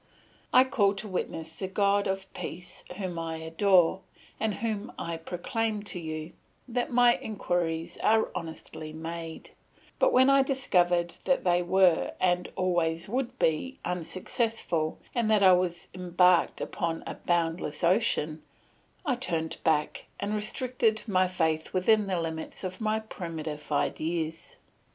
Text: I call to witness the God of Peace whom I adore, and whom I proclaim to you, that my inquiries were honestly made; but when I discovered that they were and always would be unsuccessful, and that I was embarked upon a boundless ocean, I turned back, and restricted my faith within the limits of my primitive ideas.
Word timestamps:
I 0.51 0.63
call 0.63 0.95
to 0.95 1.07
witness 1.07 1.59
the 1.59 1.67
God 1.67 2.07
of 2.07 2.33
Peace 2.33 2.83
whom 2.97 3.19
I 3.19 3.35
adore, 3.37 4.01
and 4.39 4.55
whom 4.55 4.91
I 4.97 5.15
proclaim 5.15 5.83
to 5.83 5.99
you, 5.99 6.33
that 6.67 6.91
my 6.91 7.17
inquiries 7.19 7.99
were 8.03 8.31
honestly 8.33 8.93
made; 8.93 9.51
but 9.99 10.11
when 10.11 10.27
I 10.27 10.41
discovered 10.41 11.13
that 11.25 11.43
they 11.43 11.61
were 11.61 12.13
and 12.19 12.51
always 12.55 13.07
would 13.07 13.37
be 13.37 13.77
unsuccessful, 13.85 14.97
and 15.13 15.29
that 15.29 15.43
I 15.43 15.53
was 15.53 15.87
embarked 15.93 16.61
upon 16.61 17.03
a 17.05 17.13
boundless 17.13 17.83
ocean, 17.83 18.41
I 19.05 19.13
turned 19.13 19.59
back, 19.63 20.07
and 20.19 20.33
restricted 20.33 21.07
my 21.07 21.27
faith 21.27 21.73
within 21.73 22.07
the 22.07 22.19
limits 22.19 22.63
of 22.63 22.81
my 22.81 23.01
primitive 23.01 23.71
ideas. 23.71 24.55